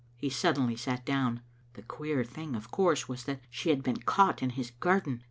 [0.15, 1.41] He suddenly sat down.
[1.75, 5.19] The queer thing, of course, was that she had been caught in his garden.